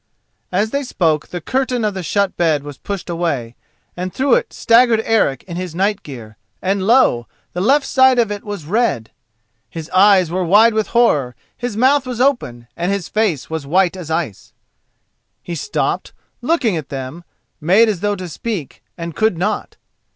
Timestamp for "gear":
6.01-6.37